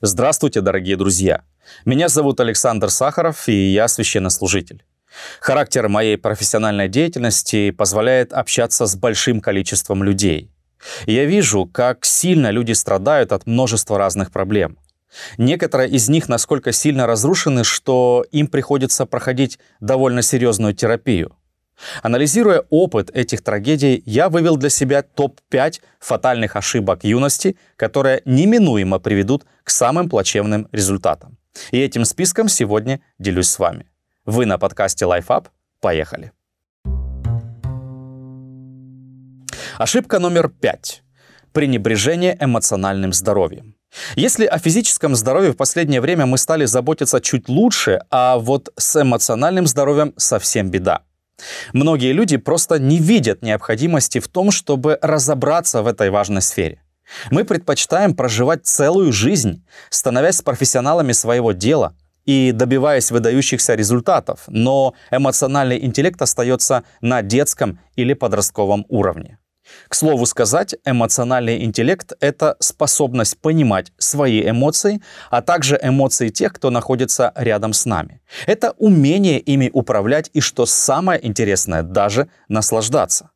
[0.00, 1.42] Здравствуйте, дорогие друзья!
[1.84, 4.84] Меня зовут Александр Сахаров, и я священнослужитель.
[5.40, 10.52] Характер моей профессиональной деятельности позволяет общаться с большим количеством людей.
[11.06, 14.78] Я вижу, как сильно люди страдают от множества разных проблем.
[15.36, 21.34] Некоторые из них насколько сильно разрушены, что им приходится проходить довольно серьезную терапию.
[22.02, 29.46] Анализируя опыт этих трагедий, я вывел для себя топ-5 фатальных ошибок юности, которые неминуемо приведут
[29.64, 31.38] к самым плачевным результатам.
[31.70, 33.86] И этим списком сегодня делюсь с вами.
[34.24, 35.46] Вы на подкасте LifeUp.
[35.80, 36.32] Поехали.
[39.78, 41.02] Ошибка номер пять.
[41.52, 43.74] Пренебрежение эмоциональным здоровьем.
[44.16, 49.00] Если о физическом здоровье в последнее время мы стали заботиться чуть лучше, а вот с
[49.00, 51.02] эмоциональным здоровьем совсем беда.
[51.72, 56.82] Многие люди просто не видят необходимости в том, чтобы разобраться в этой важной сфере.
[57.30, 61.94] Мы предпочитаем проживать целую жизнь, становясь профессионалами своего дела
[62.26, 69.38] и добиваясь выдающихся результатов, но эмоциональный интеллект остается на детском или подростковом уровне.
[69.88, 76.70] К слову сказать, эмоциональный интеллект— это способность понимать свои эмоции, а также эмоции тех, кто
[76.70, 78.20] находится рядом с нами.
[78.46, 83.30] Это умение ими управлять и, что самое интересное, даже наслаждаться.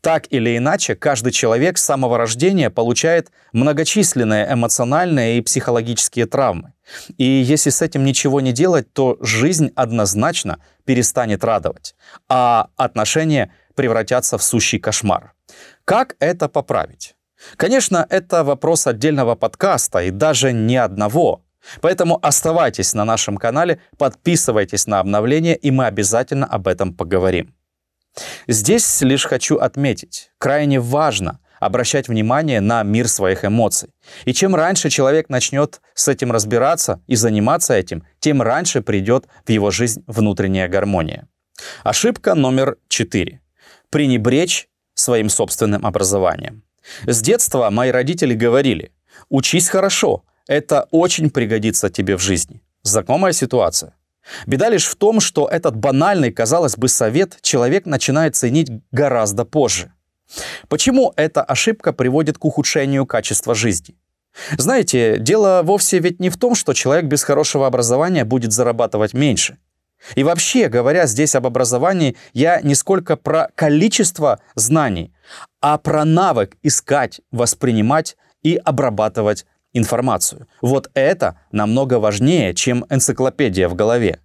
[0.00, 6.72] Так или иначе, каждый человек с самого рождения получает многочисленные эмоциональные и психологические травмы.
[7.18, 11.96] И если с этим ничего не делать, то жизнь однозначно перестанет радовать,
[12.28, 15.34] а отношения превратятся в сущий кошмар.
[15.84, 17.14] Как это поправить?
[17.56, 21.44] Конечно, это вопрос отдельного подкаста и даже не одного.
[21.80, 27.54] Поэтому оставайтесь на нашем канале, подписывайтесь на обновления, и мы обязательно об этом поговорим.
[28.48, 33.90] Здесь лишь хочу отметить, крайне важно обращать внимание на мир своих эмоций.
[34.24, 39.50] И чем раньше человек начнет с этим разбираться и заниматься этим, тем раньше придет в
[39.50, 41.28] его жизнь внутренняя гармония.
[41.82, 43.40] Ошибка номер четыре.
[43.90, 46.62] Пренебречь своим собственным образованием.
[47.06, 48.92] С детства мои родители говорили,
[49.28, 52.62] учись хорошо, это очень пригодится тебе в жизни.
[52.82, 53.94] Знакомая ситуация.
[54.46, 59.92] Беда лишь в том, что этот банальный, казалось бы, совет человек начинает ценить гораздо позже.
[60.68, 63.94] Почему эта ошибка приводит к ухудшению качества жизни?
[64.58, 69.56] Знаете, дело вовсе ведь не в том, что человек без хорошего образования будет зарабатывать меньше.
[70.14, 75.12] И вообще, говоря здесь об образовании, я не сколько про количество знаний,
[75.60, 80.46] а про навык искать, воспринимать и обрабатывать информацию.
[80.62, 84.20] Вот это намного важнее, чем энциклопедия в голове.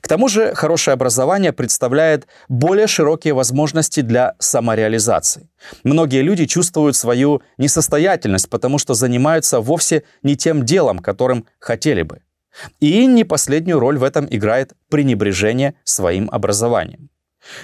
[0.00, 5.48] К тому же хорошее образование представляет более широкие возможности для самореализации.
[5.84, 12.20] Многие люди чувствуют свою несостоятельность, потому что занимаются вовсе не тем делом, которым хотели бы.
[12.80, 17.10] И не последнюю роль в этом играет пренебрежение своим образованием.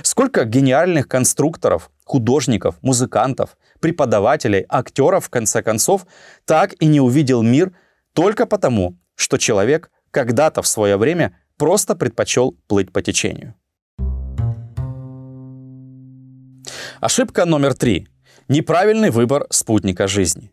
[0.02, 6.06] Сколько гениальных конструкторов, художников, музыкантов, преподавателей, актеров, в конце концов,
[6.44, 7.72] так и не увидел мир
[8.14, 13.54] только потому, что человек когда-то в свое время просто предпочел плыть по течению.
[17.00, 18.08] Ошибка номер три.
[18.48, 20.52] Неправильный выбор спутника жизни.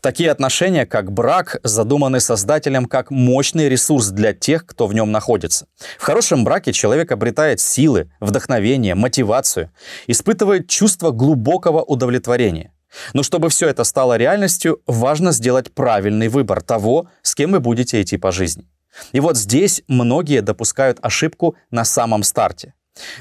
[0.00, 5.66] Такие отношения, как брак, задуманы создателем как мощный ресурс для тех, кто в нем находится.
[5.98, 9.70] В хорошем браке человек обретает силы, вдохновение, мотивацию,
[10.06, 12.72] испытывает чувство глубокого удовлетворения.
[13.12, 18.00] Но чтобы все это стало реальностью, важно сделать правильный выбор того, с кем вы будете
[18.00, 18.66] идти по жизни.
[19.12, 22.74] И вот здесь многие допускают ошибку на самом старте.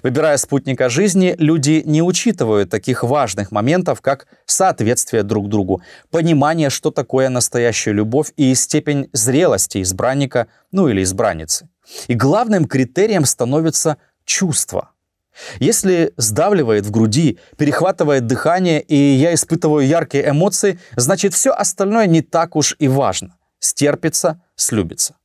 [0.03, 6.91] Выбирая спутника жизни, люди не учитывают таких важных моментов, как соответствие друг другу, понимание, что
[6.91, 11.69] такое настоящая любовь и степень зрелости избранника, ну или избранницы.
[12.07, 14.91] И главным критерием становится чувство.
[15.59, 22.21] Если сдавливает в груди, перехватывает дыхание, и я испытываю яркие эмоции, значит все остальное не
[22.21, 23.37] так уж и важно.
[23.59, 25.16] Стерпится, слюбится.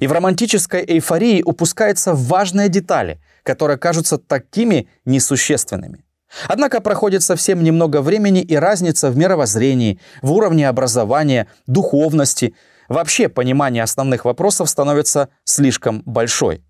[0.00, 6.04] И в романтической эйфории упускаются важные детали, которые кажутся такими несущественными.
[6.48, 12.54] Однако проходит совсем немного времени, и разница в мировоззрении, в уровне образования, духовности,
[12.90, 16.62] вообще понимание основных вопросов становится слишком большой.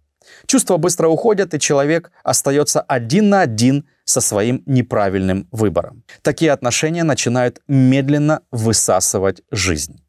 [0.47, 6.05] Чувства быстро уходят, и человек остается один на один со своим неправильным выбором.
[6.23, 10.01] Такие отношения начинают медленно высасывать жизнь.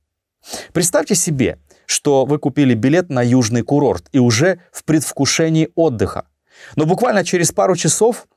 [0.71, 1.57] Представьте себе,
[1.87, 6.25] что вы купили билет на южный курорт и уже в предвкушении отдыха.
[6.75, 8.27] Но буквально через пару часов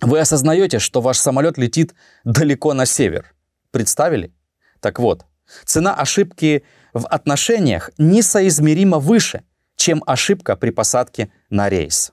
[0.00, 1.94] вы осознаете, что ваш самолет летит
[2.24, 3.34] далеко на север.
[3.70, 4.32] Представили?
[4.80, 5.24] Так вот,
[5.64, 9.42] цена ошибки в отношениях несоизмеримо выше,
[9.76, 12.12] чем ошибка при посадке на рейс.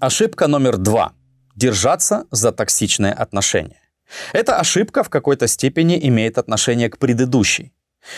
[0.00, 1.12] Ошибка номер два.
[1.56, 3.80] Держаться за токсичные отношения.
[4.32, 7.72] Эта ошибка в какой-то степени имеет отношение к предыдущей.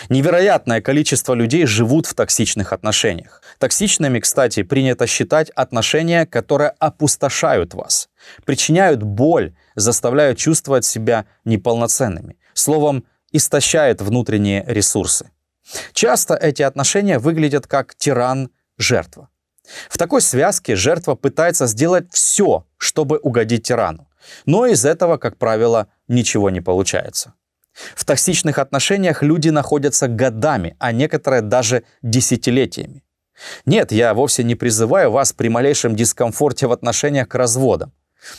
[0.09, 3.41] Невероятное количество людей живут в токсичных отношениях.
[3.59, 8.09] Токсичными, кстати, принято считать отношения, которые опустошают вас,
[8.45, 12.37] причиняют боль, заставляют чувствовать себя неполноценными.
[12.53, 15.31] Словом, истощают внутренние ресурсы.
[15.93, 19.29] Часто эти отношения выглядят как тиран-жертва.
[19.89, 24.07] В такой связке жертва пытается сделать все, чтобы угодить тирану.
[24.45, 27.33] Но из этого, как правило, ничего не получается.
[27.95, 33.03] В токсичных отношениях люди находятся годами, а некоторые даже десятилетиями.
[33.65, 37.91] Нет, я вовсе не призываю вас при малейшем дискомфорте в отношениях к разводам.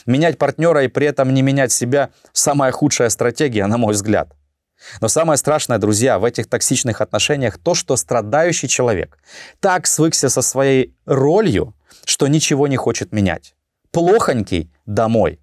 [0.07, 4.33] Менять партнера и при этом не менять себя– самая худшая стратегия, на мой взгляд.
[5.01, 9.19] Но самое страшное, друзья, в этих токсичных отношениях то, что страдающий человек
[9.61, 11.75] так свыкся со своей ролью,
[12.05, 13.55] что ничего не хочет менять.
[13.91, 15.41] Плохонький– домой.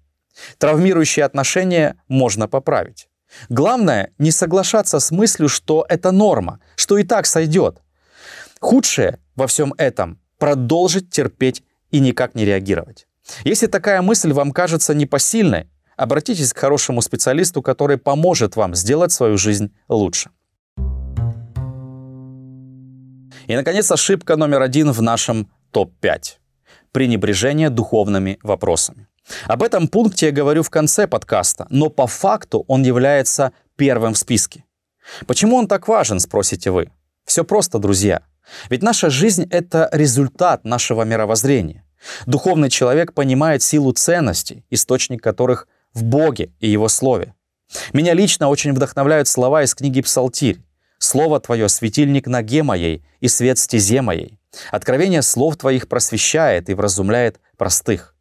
[0.58, 3.09] Травмирующие отношения можно поправить.
[3.48, 7.78] Главное не соглашаться с мыслью, что это норма, что и так сойдет.
[8.60, 13.06] Худшее во всем этом– продолжить терпеть и никак не реагировать.
[13.44, 19.38] Если такая мысль вам кажется непосильной, обратитесь к хорошему специалисту, который поможет вам сделать свою
[19.38, 20.30] жизнь лучше.
[23.46, 26.38] И, наконец, ошибка номер один в нашем топ-5.
[26.92, 29.09] Пренебрежение духовными вопросами.
[29.46, 34.18] Об этом пункте я говорю в конце подкаста, но по факту он является первым в
[34.18, 34.64] списке.
[35.26, 36.90] Почему он так важен, спросите вы?
[37.24, 38.22] Все просто, друзья.
[38.68, 41.84] Ведь наша жизнь— это результат нашего мировоззрения.
[42.26, 47.34] Духовный человек понимает силу ценностей, источник которых в Боге и Его Слове.
[47.92, 50.60] Меня лично очень вдохновляют слова из книги «Псалтирь».
[50.98, 54.38] «Слово Твое— светильник ноге моей и свет стезе моей.
[54.70, 58.14] Откровение слов Твоих просвещает и вразумляет простых».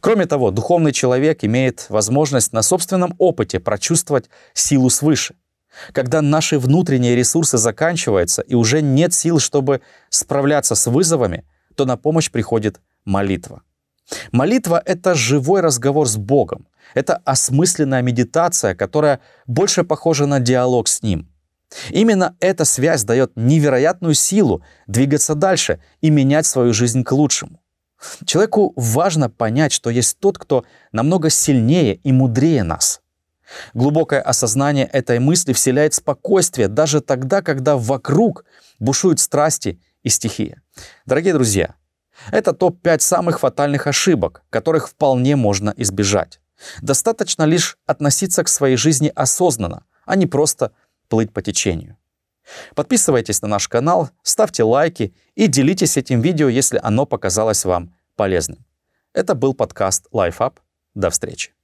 [0.00, 5.34] Кроме того, духовный человек имеет возможность на собственном опыте прочувствовать силу свыше.
[5.92, 11.44] Когда наши внутренние ресурсы заканчиваются и уже нет сил, чтобы справляться с вызовами,
[11.74, 13.62] то на помощь приходит молитва.
[14.32, 16.66] Молитва— это живой разговор с Богом.
[16.94, 21.28] Это осмысленная медитация, которая больше похожа на диалог с Ним.
[21.90, 27.60] Именно эта связь дает невероятную силу двигаться дальше и менять свою жизнь к лучшему.
[28.24, 33.00] Человеку важно понять, что есть тот, кто намного сильнее и мудрее нас.
[33.74, 38.44] Глубокое осознание этой мысли вселяет спокойствие даже тогда, когда вокруг
[38.78, 40.62] бушуют страсти и стихия.
[41.04, 41.74] Дорогие друзья,
[42.30, 46.40] это топ-5 самых фатальных ошибок, которых вполне можно избежать.
[46.80, 50.72] Достаточно лишь относиться к своей жизни осознанно, а не просто
[51.08, 51.96] плыть по течению.
[52.74, 58.64] Подписывайтесь на наш канал, ставьте лайки и делитесь этим видео, если оно показалось вам полезным.
[59.12, 60.58] Это был подкаст LifeUp.
[60.94, 61.55] До встречи.